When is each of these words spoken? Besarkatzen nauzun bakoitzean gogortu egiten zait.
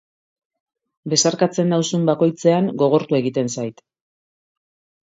Besarkatzen 1.13 1.69
nauzun 1.75 2.09
bakoitzean 2.13 2.73
gogortu 2.85 3.21
egiten 3.23 3.57
zait. 3.59 3.89